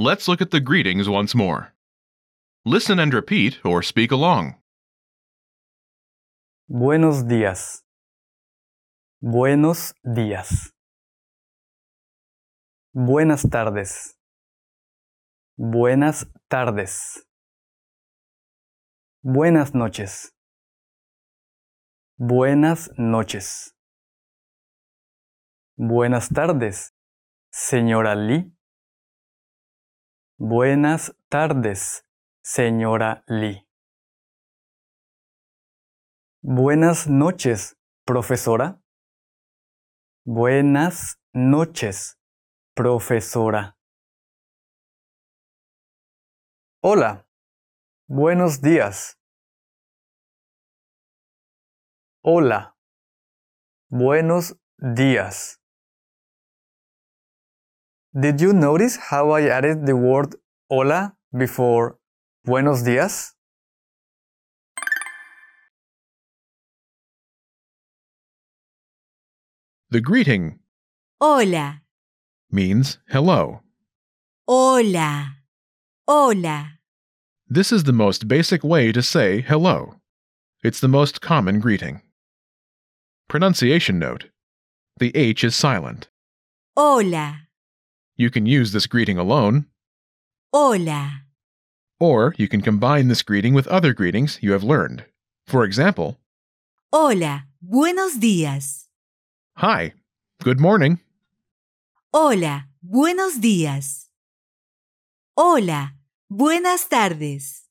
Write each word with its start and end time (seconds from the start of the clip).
Let's 0.00 0.28
look 0.28 0.40
at 0.40 0.52
the 0.52 0.60
greetings 0.60 1.08
once 1.08 1.34
more. 1.34 1.72
Listen 2.64 3.00
and 3.00 3.12
repeat 3.12 3.58
or 3.64 3.82
speak 3.82 4.12
along. 4.12 4.54
Buenos 6.68 7.24
días. 7.24 7.82
Buenos 9.20 9.92
días. 10.04 10.70
Buenas 12.94 13.42
tardes. 13.50 14.14
Buenas 15.56 16.26
tardes. 16.48 17.26
Buenas 19.24 19.74
noches. 19.74 20.32
Buenas 22.16 22.88
noches. 22.96 23.74
Buenas 25.76 26.28
tardes, 26.28 26.92
señora 27.50 28.14
Lee. 28.14 28.57
Buenas 30.40 31.16
tardes, 31.28 32.06
señora 32.44 33.24
Lee. 33.26 33.68
Buenas 36.40 37.08
noches, 37.08 37.76
profesora. 38.04 38.80
Buenas 40.24 41.20
noches, 41.32 42.20
profesora. 42.76 43.76
Hola. 46.82 47.26
Buenos 48.06 48.62
días. 48.62 49.18
Hola. 52.22 52.76
Buenos 53.90 54.56
días. 54.76 55.57
Did 58.14 58.40
you 58.40 58.52
notice 58.52 58.96
how 58.96 59.30
I 59.30 59.42
added 59.48 59.86
the 59.86 59.96
word 59.96 60.34
hola 60.70 61.14
before 61.36 61.98
buenos 62.44 62.82
días? 62.82 63.32
The 69.90 70.00
greeting 70.00 70.58
Hola, 71.20 71.80
means 72.50 72.98
hello. 73.08 73.62
hola, 74.46 75.36
hola. 76.06 76.72
This 77.48 77.72
is 77.72 77.84
the 77.84 77.92
most 77.92 78.28
basic 78.28 78.62
way 78.62 78.92
to 78.92 79.02
say 79.02 79.40
hello. 79.40 79.94
It's 80.62 80.80
the 80.80 80.88
most 80.88 81.20
common 81.20 81.60
greeting. 81.60 82.02
Pronunciation 83.28 83.98
note 83.98 84.26
The 84.98 85.12
H 85.16 85.42
is 85.44 85.56
silent. 85.56 86.08
Hola, 86.76 87.47
You 88.18 88.30
can 88.30 88.46
use 88.46 88.72
this 88.72 88.86
greeting 88.88 89.16
alone, 89.16 89.66
hola. 90.52 91.22
or 92.00 92.34
you 92.36 92.48
can 92.48 92.60
combine 92.60 93.06
this 93.08 93.22
greeting 93.22 93.54
with 93.54 93.66
other 93.68 93.94
greetings 93.94 94.38
you 94.42 94.50
have 94.52 94.64
learned. 94.64 95.04
For 95.46 95.62
example, 95.64 96.18
Hola, 96.92 97.46
buenos 97.62 98.18
días. 98.18 98.88
Hi, 99.58 99.92
good 100.42 100.58
morning. 100.58 100.98
Hola, 102.12 102.66
buenos 102.82 103.38
días. 103.40 104.08
Hola, 105.36 105.94
buenas 106.28 106.88
tardes. 106.88 107.68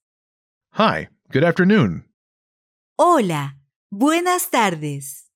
Hi, 0.73 1.09
good 1.31 1.43
afternoon. 1.43 2.05
Hola, 2.97 3.55
buenas 3.91 4.49
tardes. 4.49 5.26